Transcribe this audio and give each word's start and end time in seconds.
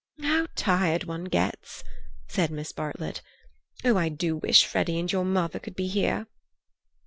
"How 0.23 0.47
tired 0.55 1.03
one 1.03 1.25
gets," 1.25 1.83
said 2.27 2.49
Miss 2.49 2.71
Bartlett. 2.71 3.21
"Oh, 3.85 3.97
I 3.97 4.09
do 4.09 4.35
wish 4.35 4.65
Freddy 4.65 4.97
and 4.99 5.11
your 5.11 5.23
mother 5.25 5.59
could 5.59 5.75
be 5.75 5.85
here." 5.89 6.25